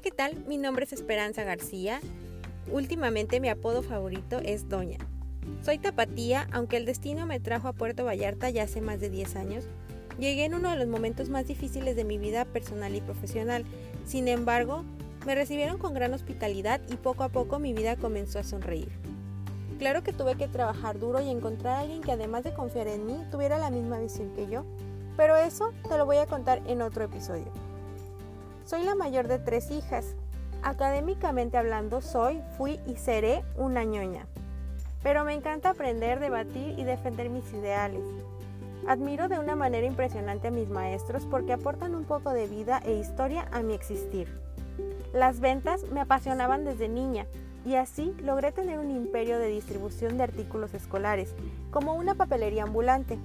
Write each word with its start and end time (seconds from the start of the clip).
¿qué 0.00 0.10
tal? 0.10 0.42
Mi 0.46 0.56
nombre 0.56 0.84
es 0.84 0.92
Esperanza 0.92 1.44
García. 1.44 2.00
Últimamente 2.72 3.40
mi 3.40 3.48
apodo 3.48 3.82
favorito 3.82 4.38
es 4.38 4.68
Doña. 4.68 4.98
Soy 5.62 5.78
tapatía, 5.78 6.48
aunque 6.50 6.76
el 6.76 6.86
destino 6.86 7.26
me 7.26 7.40
trajo 7.40 7.68
a 7.68 7.72
Puerto 7.72 8.04
Vallarta 8.04 8.48
ya 8.48 8.62
hace 8.62 8.80
más 8.80 9.00
de 9.00 9.10
10 9.10 9.36
años. 9.36 9.64
Llegué 10.18 10.46
en 10.46 10.54
uno 10.54 10.70
de 10.70 10.76
los 10.76 10.88
momentos 10.88 11.28
más 11.28 11.46
difíciles 11.46 11.94
de 11.94 12.04
mi 12.04 12.16
vida 12.16 12.46
personal 12.46 12.94
y 12.94 13.00
profesional. 13.00 13.64
Sin 14.06 14.28
embargo, 14.28 14.84
me 15.26 15.34
recibieron 15.34 15.78
con 15.78 15.94
gran 15.94 16.14
hospitalidad 16.14 16.80
y 16.90 16.96
poco 16.96 17.22
a 17.22 17.28
poco 17.28 17.58
mi 17.58 17.74
vida 17.74 17.96
comenzó 17.96 18.38
a 18.38 18.44
sonreír. 18.44 18.90
Claro 19.78 20.02
que 20.02 20.12
tuve 20.12 20.36
que 20.36 20.48
trabajar 20.48 20.98
duro 20.98 21.20
y 21.20 21.28
encontrar 21.28 21.76
a 21.76 21.80
alguien 21.80 22.02
que 22.02 22.12
además 22.12 22.44
de 22.44 22.54
confiar 22.54 22.88
en 22.88 23.06
mí 23.06 23.16
tuviera 23.30 23.58
la 23.58 23.70
misma 23.70 23.98
visión 23.98 24.32
que 24.34 24.48
yo, 24.48 24.64
pero 25.16 25.36
eso 25.36 25.72
te 25.88 25.98
lo 25.98 26.06
voy 26.06 26.16
a 26.16 26.26
contar 26.26 26.62
en 26.66 26.82
otro 26.82 27.04
episodio. 27.04 27.71
Soy 28.64 28.84
la 28.84 28.94
mayor 28.94 29.26
de 29.26 29.38
tres 29.38 29.70
hijas. 29.70 30.14
Académicamente 30.62 31.58
hablando, 31.58 32.00
soy, 32.00 32.40
fui 32.56 32.78
y 32.86 32.96
seré 32.96 33.42
una 33.56 33.82
ñoña. 33.82 34.26
Pero 35.02 35.24
me 35.24 35.34
encanta 35.34 35.70
aprender, 35.70 36.20
debatir 36.20 36.78
y 36.78 36.84
defender 36.84 37.28
mis 37.28 37.52
ideales. 37.52 38.02
Admiro 38.86 39.28
de 39.28 39.40
una 39.40 39.56
manera 39.56 39.86
impresionante 39.86 40.48
a 40.48 40.52
mis 40.52 40.68
maestros 40.68 41.26
porque 41.26 41.52
aportan 41.52 41.94
un 41.96 42.04
poco 42.04 42.30
de 42.30 42.46
vida 42.46 42.80
e 42.84 42.94
historia 42.94 43.48
a 43.50 43.62
mi 43.62 43.74
existir. 43.74 44.28
Las 45.12 45.40
ventas 45.40 45.82
me 45.90 46.00
apasionaban 46.00 46.64
desde 46.64 46.88
niña 46.88 47.26
y 47.66 47.74
así 47.74 48.14
logré 48.22 48.52
tener 48.52 48.78
un 48.78 48.90
imperio 48.90 49.38
de 49.38 49.48
distribución 49.48 50.16
de 50.16 50.24
artículos 50.24 50.72
escolares, 50.72 51.34
como 51.72 51.94
una 51.94 52.14
papelería 52.14 52.62
ambulante. 52.62 53.18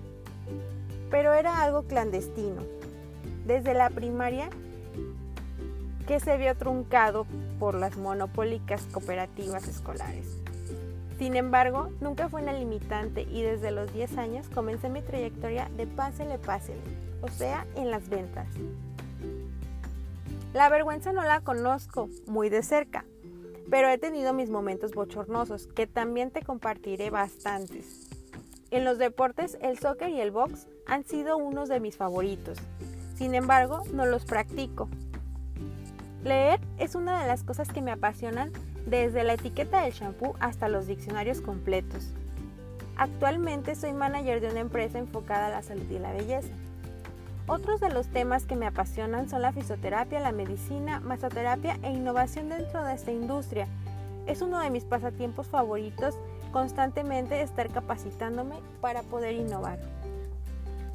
Pero 1.11 1.33
era 1.33 1.61
algo 1.61 1.83
clandestino. 1.83 2.61
Desde 3.45 3.73
la 3.73 3.89
primaria 3.89 4.49
que 6.07 6.19
se 6.21 6.37
vio 6.37 6.55
truncado 6.55 7.27
por 7.59 7.75
las 7.75 7.97
monopólicas 7.97 8.81
cooperativas 8.91 9.67
escolares. 9.67 10.37
Sin 11.19 11.35
embargo, 11.35 11.89
nunca 11.99 12.29
fue 12.29 12.41
una 12.41 12.53
limitante 12.53 13.23
y 13.23 13.41
desde 13.41 13.71
los 13.71 13.91
10 13.93 14.17
años 14.17 14.47
comencé 14.49 14.87
mi 14.87 15.01
trayectoria 15.01 15.69
de 15.75 15.85
pásele, 15.85 16.37
pásele, 16.37 16.79
o 17.21 17.27
sea, 17.27 17.65
en 17.75 17.91
las 17.91 18.07
ventas. 18.07 18.47
La 20.53 20.69
vergüenza 20.69 21.11
no 21.11 21.23
la 21.23 21.41
conozco 21.41 22.09
muy 22.25 22.49
de 22.49 22.63
cerca, 22.63 23.03
pero 23.69 23.89
he 23.89 23.97
tenido 23.97 24.31
mis 24.33 24.49
momentos 24.49 24.93
bochornosos 24.93 25.67
que 25.67 25.87
también 25.87 26.31
te 26.31 26.41
compartiré 26.41 27.09
bastantes. 27.09 28.07
En 28.71 28.85
los 28.85 28.97
deportes, 28.97 29.57
el 29.61 29.77
soccer 29.77 30.09
y 30.09 30.21
el 30.21 30.31
box 30.31 30.67
han 30.85 31.03
sido 31.03 31.37
unos 31.37 31.67
de 31.67 31.79
mis 31.79 31.97
favoritos. 31.97 32.57
Sin 33.17 33.33
embargo, 33.33 33.83
no 33.93 34.05
los 34.05 34.25
practico. 34.25 34.87
Leer 36.27 36.59
es 36.77 36.95
una 36.95 37.21
de 37.21 37.27
las 37.27 37.43
cosas 37.43 37.69
que 37.69 37.81
me 37.81 37.91
apasionan 37.91 38.51
desde 38.85 39.23
la 39.23 39.35
etiqueta 39.35 39.81
del 39.81 39.93
shampoo 39.93 40.35
hasta 40.41 40.67
los 40.67 40.85
diccionarios 40.85 41.39
completos. 41.39 42.09
Actualmente 42.97 43.75
soy 43.75 43.93
manager 43.93 44.41
de 44.41 44.49
una 44.49 44.59
empresa 44.59 44.99
enfocada 44.99 45.47
a 45.47 45.51
la 45.51 45.63
salud 45.63 45.89
y 45.89 45.99
la 45.99 46.11
belleza. 46.11 46.51
Otros 47.47 47.79
de 47.79 47.89
los 47.89 48.07
temas 48.07 48.45
que 48.45 48.57
me 48.57 48.67
apasionan 48.67 49.29
son 49.29 49.41
la 49.41 49.53
fisioterapia, 49.53 50.19
la 50.19 50.33
medicina, 50.33 50.99
masoterapia 50.99 51.77
e 51.81 51.91
innovación 51.91 52.49
dentro 52.49 52.83
de 52.83 52.93
esta 52.93 53.13
industria. 53.13 53.65
Es 54.25 54.41
uno 54.41 54.59
de 54.59 54.69
mis 54.69 54.83
pasatiempos 54.83 55.47
favoritos 55.47 56.15
constantemente 56.51 57.41
estar 57.41 57.69
capacitándome 57.69 58.57
para 58.81 59.01
poder 59.03 59.33
innovar. 59.33 59.79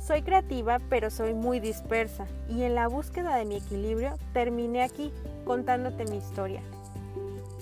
Soy 0.04 0.22
creativa, 0.22 0.80
pero 0.88 1.10
soy 1.10 1.32
muy 1.32 1.60
dispersa 1.60 2.26
y 2.48 2.64
en 2.64 2.74
la 2.74 2.88
búsqueda 2.88 3.36
de 3.36 3.44
mi 3.44 3.56
equilibrio 3.58 4.18
terminé 4.32 4.82
aquí 4.82 5.12
contándote 5.44 6.06
mi 6.06 6.16
historia. 6.16 6.60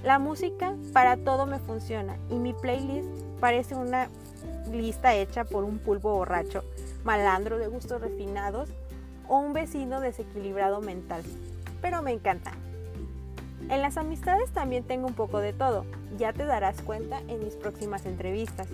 La 0.05 0.19
música 0.19 0.75
para 0.95 1.19
todo 1.19 1.45
me 1.45 1.59
funciona 1.59 2.17
y 2.31 2.37
mi 2.37 2.55
playlist 2.55 3.09
parece 3.41 3.75
una 3.75 4.09
lista 4.73 5.15
hecha 5.15 5.45
por 5.45 5.65
un 5.65 5.79
pulpo 5.79 6.15
borracho, 6.15 6.65
malandro 7.05 7.59
de 7.59 7.69
gustos 7.69 8.00
refinados 8.00 8.71
o 9.29 9.39
un 9.39 9.53
vecino 9.53 10.00
desequilibrado 10.00 10.81
mental, 10.81 11.23
pero 11.83 12.00
me 12.00 12.12
encanta. 12.12 12.53
En 13.69 13.83
las 13.83 13.99
amistades 13.99 14.50
también 14.50 14.84
tengo 14.84 15.06
un 15.06 15.15
poco 15.15 15.41
de 15.41 15.53
todo, 15.53 15.84
ya 16.17 16.33
te 16.33 16.47
darás 16.47 16.81
cuenta 16.81 17.21
en 17.29 17.45
mis 17.45 17.55
próximas 17.55 18.06
entrevistas. 18.06 18.67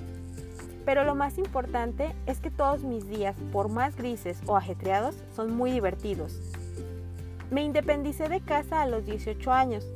Pero 0.87 1.05
lo 1.05 1.15
más 1.15 1.37
importante 1.37 2.15
es 2.25 2.41
que 2.41 2.51
todos 2.51 2.83
mis 2.83 3.07
días, 3.07 3.37
por 3.53 3.69
más 3.69 3.95
grises 3.97 4.41
o 4.47 4.57
ajetreados, 4.57 5.15
son 5.35 5.55
muy 5.55 5.71
divertidos. 5.71 6.41
Me 7.51 7.63
independicé 7.63 8.31
de 8.31 8.41
casa 8.41 8.81
a 8.81 8.87
los 8.87 9.05
18 9.05 9.53
años, 9.53 9.87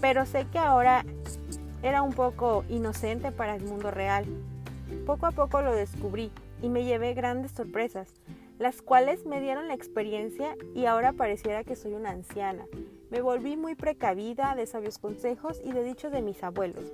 pero 0.00 0.24
sé 0.24 0.46
que 0.50 0.58
ahora 0.58 1.04
era 1.82 2.00
un 2.00 2.14
poco 2.14 2.64
inocente 2.70 3.30
para 3.30 3.54
el 3.54 3.64
mundo 3.64 3.90
real. 3.90 4.24
Poco 5.04 5.26
a 5.26 5.32
poco 5.32 5.60
lo 5.60 5.74
descubrí 5.74 6.30
y 6.62 6.70
me 6.70 6.84
llevé 6.84 7.12
grandes 7.12 7.52
sorpresas 7.52 8.14
las 8.58 8.80
cuales 8.80 9.26
me 9.26 9.40
dieron 9.40 9.68
la 9.68 9.74
experiencia 9.74 10.56
y 10.74 10.86
ahora 10.86 11.12
pareciera 11.12 11.64
que 11.64 11.76
soy 11.76 11.92
una 11.92 12.10
anciana. 12.10 12.66
Me 13.10 13.20
volví 13.20 13.56
muy 13.56 13.74
precavida 13.74 14.54
de 14.54 14.66
sabios 14.66 14.98
consejos 14.98 15.60
y 15.62 15.72
de 15.72 15.84
dichos 15.84 16.10
de 16.10 16.22
mis 16.22 16.42
abuelos. 16.42 16.92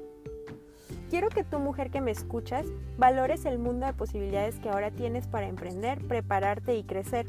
Quiero 1.12 1.28
que 1.28 1.44
tú, 1.44 1.58
mujer 1.58 1.90
que 1.90 2.00
me 2.00 2.10
escuchas, 2.10 2.64
valores 2.96 3.44
el 3.44 3.58
mundo 3.58 3.84
de 3.84 3.92
posibilidades 3.92 4.54
que 4.60 4.70
ahora 4.70 4.90
tienes 4.90 5.26
para 5.26 5.46
emprender, 5.46 6.02
prepararte 6.06 6.74
y 6.74 6.84
crecer. 6.84 7.26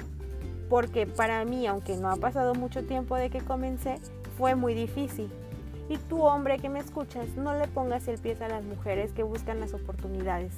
Porque 0.69 1.05
para 1.05 1.43
mí, 1.43 1.67
aunque 1.67 1.97
no 1.97 2.09
ha 2.09 2.15
pasado 2.15 2.55
mucho 2.55 2.85
tiempo 2.85 3.17
de 3.17 3.29
que 3.29 3.41
comencé, 3.41 3.97
fue 4.37 4.55
muy 4.55 4.73
difícil. 4.73 5.29
Y 5.89 5.97
tú, 5.97 6.21
hombre 6.21 6.59
que 6.59 6.69
me 6.69 6.79
escuchas, 6.79 7.27
no 7.35 7.57
le 7.57 7.67
pongas 7.67 8.07
el 8.07 8.19
pie 8.19 8.37
a 8.39 8.47
las 8.47 8.63
mujeres 8.63 9.11
que 9.11 9.23
buscan 9.23 9.59
las 9.59 9.73
oportunidades. 9.73 10.53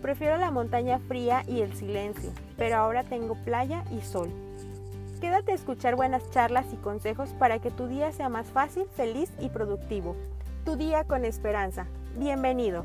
Prefiero 0.00 0.36
la 0.36 0.52
montaña 0.52 1.00
fría 1.00 1.42
y 1.48 1.62
el 1.62 1.74
silencio, 1.74 2.30
pero 2.56 2.76
ahora 2.76 3.02
tengo 3.02 3.34
playa 3.34 3.82
y 3.90 4.00
sol. 4.02 4.30
Quédate 5.20 5.50
a 5.50 5.56
escuchar 5.56 5.96
buenas 5.96 6.30
charlas 6.30 6.66
y 6.72 6.76
consejos 6.76 7.30
para 7.30 7.58
que 7.58 7.72
tu 7.72 7.88
día 7.88 8.12
sea 8.12 8.28
más 8.28 8.46
fácil, 8.46 8.84
feliz 8.94 9.32
y 9.40 9.48
productivo. 9.48 10.14
Tu 10.64 10.76
día 10.76 11.02
con 11.02 11.24
esperanza. 11.24 11.88
Bienvenido. 12.16 12.84